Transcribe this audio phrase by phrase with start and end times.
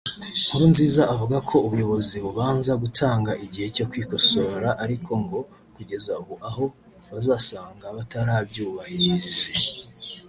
[0.47, 5.39] Nkurunziza avuga ko ubuyobozi bubanza gutanga igihe cyo kwikosora ariko ngo
[5.75, 6.65] kugeza ubu aho
[7.13, 9.49] bazasanga batarabyubahirije